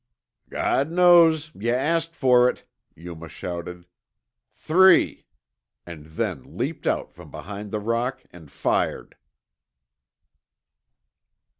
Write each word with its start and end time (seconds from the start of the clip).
"God 0.49 0.89
knows, 0.91 1.51
yuh 1.53 1.71
asked 1.75 2.15
fer 2.15 2.49
it." 2.49 2.63
Yuma 2.95 3.29
shouted, 3.29 3.85
"Three!" 4.51 5.27
and 5.85 6.07
then 6.07 6.57
leaped 6.57 6.87
out 6.87 7.13
from 7.13 7.29
behind 7.29 7.69
the 7.69 7.79
rock 7.79 8.23
and 8.31 8.49
fired. 8.49 9.15